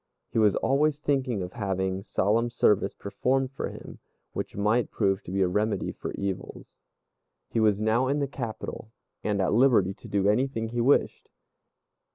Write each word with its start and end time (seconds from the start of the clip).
He 0.31 0.39
was 0.39 0.55
always 0.55 0.99
thinking 0.99 1.43
of 1.43 1.53
having 1.53 2.01
solemn 2.01 2.49
service 2.49 2.95
performed 2.95 3.51
for 3.51 3.69
him, 3.69 3.99
which 4.33 4.55
might 4.55 4.89
prove 4.89 5.21
to 5.21 5.31
be 5.31 5.43
a 5.43 5.47
remedy 5.47 5.91
for 5.91 6.11
evils. 6.13 6.65
He 7.49 7.59
was 7.59 7.79
now 7.79 8.07
in 8.07 8.17
the 8.17 8.27
capital, 8.27 8.91
and 9.23 9.39
at 9.39 9.53
liberty 9.53 9.93
to 9.93 10.07
do 10.07 10.27
anything 10.27 10.69
he 10.69 10.81
wished. 10.81 11.29